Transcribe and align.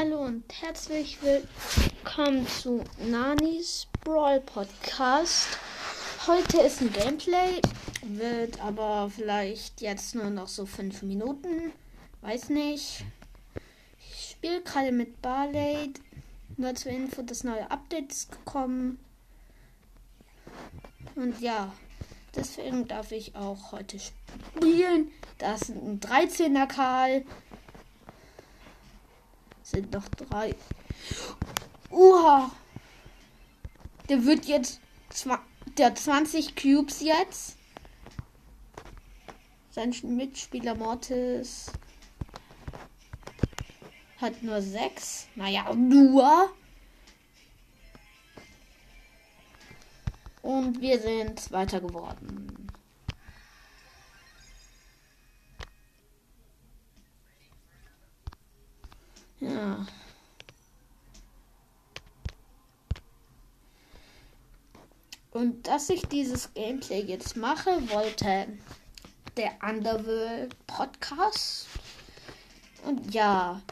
Hallo 0.00 0.22
und 0.22 0.44
herzlich 0.62 1.18
willkommen 1.20 2.48
zu 2.48 2.82
Nanis 3.06 3.86
Brawl 4.02 4.40
Podcast. 4.40 5.58
Heute 6.26 6.62
ist 6.62 6.80
ein 6.80 6.90
Gameplay, 6.90 7.60
wird 8.04 8.58
aber 8.62 9.10
vielleicht 9.14 9.82
jetzt 9.82 10.14
nur 10.14 10.30
noch 10.30 10.48
so 10.48 10.64
fünf 10.64 11.02
Minuten. 11.02 11.72
Weiß 12.22 12.48
nicht. 12.48 13.04
Ich 13.98 14.30
spiele 14.30 14.62
gerade 14.62 14.90
mit 14.90 15.20
Barley. 15.20 15.92
Nur 16.56 16.74
zur 16.76 16.92
Info, 16.92 17.20
das 17.20 17.44
neue 17.44 17.70
Update 17.70 18.10
ist 18.10 18.32
gekommen. 18.32 18.98
Und 21.14 21.42
ja, 21.42 21.74
deswegen 22.34 22.88
darf 22.88 23.12
ich 23.12 23.36
auch 23.36 23.72
heute 23.72 23.98
spielen. 23.98 25.10
Das 25.36 25.60
ist 25.60 25.72
ein 25.72 26.00
13er 26.00 26.66
Karl 26.66 27.22
sind 29.70 29.92
noch 29.92 30.08
drei. 30.08 30.54
Uha. 31.90 32.50
Der 34.08 34.24
wird 34.24 34.46
jetzt. 34.46 34.80
Der 35.78 35.94
20 35.94 36.56
Cubes 36.56 37.00
jetzt. 37.00 37.56
Sein 39.70 39.94
Mitspieler 40.02 40.74
Mortis 40.74 41.70
hat 44.20 44.42
nur 44.42 44.60
sechs. 44.60 45.28
Naja, 45.36 45.72
nur. 45.74 46.50
Und 50.42 50.80
wir 50.80 51.00
sind 51.00 51.50
weiter 51.52 51.80
geworden. 51.80 52.49
Und 65.32 65.66
dass 65.66 65.88
ich 65.90 66.06
dieses 66.06 66.52
Gameplay 66.54 67.02
jetzt 67.02 67.36
mache, 67.36 67.70
wollte 67.90 68.46
der 69.36 69.52
Underworld 69.62 70.54
Podcast. 70.66 71.68
Und 72.84 73.14
ja, 73.14 73.62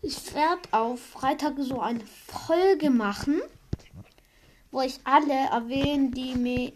ich 0.00 0.34
werde 0.34 0.62
auf 0.70 1.00
Freitag 1.00 1.54
so 1.58 1.80
eine 1.80 2.04
Folge 2.06 2.90
machen, 2.90 3.40
wo 4.70 4.80
ich 4.80 5.00
alle 5.04 5.34
erwähne, 5.34 6.10
die 6.10 6.34
mich 6.34 6.72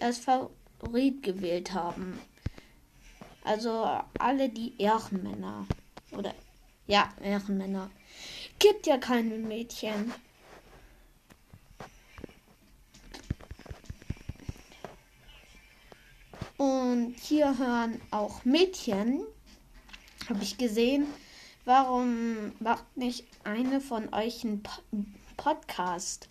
als 0.00 0.18
Favorit 0.18 1.22
gewählt 1.22 1.74
haben. 1.74 2.18
Also 3.44 4.00
alle 4.18 4.48
die 4.48 4.72
Ehrenmänner. 4.78 5.66
Oder 6.12 6.34
ja, 6.86 7.12
Ehrenmänner. 7.22 7.90
Gibt 8.58 8.86
ja 8.86 8.98
keine 8.98 9.36
Mädchen. 9.38 10.12
Und 16.56 17.16
hier 17.20 17.58
hören 17.58 18.00
auch 18.10 18.44
Mädchen. 18.44 19.24
Habe 20.28 20.42
ich 20.42 20.56
gesehen. 20.56 21.06
Warum 21.64 22.52
macht 22.60 22.96
nicht 22.96 23.26
eine 23.42 23.80
von 23.80 24.12
euch 24.12 24.44
einen 24.44 24.62
Podcast? 25.36 26.28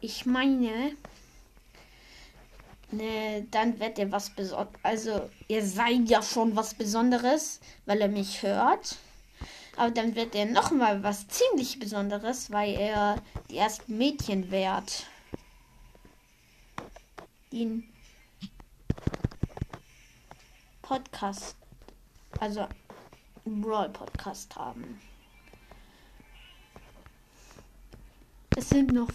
Ich 0.00 0.26
meine, 0.26 0.96
Ne, 2.92 3.46
dann 3.50 3.78
wird 3.78 3.98
er 3.98 4.10
was 4.10 4.30
Besonderes. 4.30 4.80
Also, 4.82 5.30
ihr 5.46 5.64
seid 5.64 6.08
ja 6.08 6.22
schon 6.22 6.56
was 6.56 6.74
Besonderes, 6.74 7.60
weil 7.86 8.00
er 8.00 8.08
mich 8.08 8.42
hört. 8.42 8.96
Aber 9.76 9.90
dann 9.92 10.14
wird 10.14 10.34
er 10.34 10.46
nochmal 10.46 11.02
was 11.02 11.28
ziemlich 11.28 11.78
Besonderes, 11.78 12.50
weil 12.50 12.74
er 12.74 13.16
die 13.48 13.58
ersten 13.58 13.96
Mädchen 13.96 14.50
wert. 14.50 15.06
Den 17.52 17.88
Podcast, 20.82 21.56
also 22.40 22.66
Brawl 23.44 23.88
Podcast 23.90 24.56
haben. 24.56 25.00
Es 28.56 28.68
sind 28.68 28.92
noch 28.92 29.08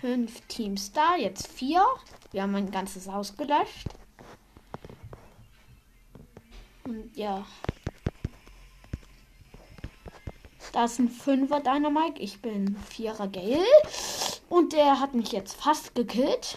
fünf 0.00 0.40
Teams 0.48 0.92
da, 0.92 1.16
jetzt 1.16 1.46
vier. 1.46 1.84
Wir 2.32 2.42
haben 2.42 2.54
ein 2.54 2.70
ganzes 2.70 3.08
Haus 3.08 3.36
gelöscht. 3.36 3.88
Und 6.84 7.16
ja. 7.16 7.44
Da 10.72 10.84
ist 10.84 10.98
ein 10.98 11.08
Fünfer 11.08 11.60
Dynamite. 11.60 12.20
Ich 12.20 12.40
bin 12.40 12.76
Vierer 12.88 13.28
Gale. 13.28 13.64
Und 14.48 14.72
der 14.72 15.00
hat 15.00 15.14
mich 15.14 15.32
jetzt 15.32 15.54
fast 15.54 15.94
gekillt. 15.94 16.56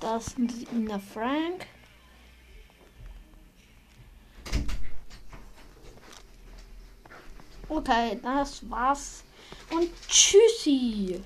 Das 0.00 0.28
ist 0.28 0.38
ein 0.38 0.48
Siebener 0.48 1.00
Frank. 1.00 1.66
Okay, 7.74 8.20
das 8.22 8.68
war's. 8.70 9.24
Und 9.70 9.90
tschüssi. 10.08 11.20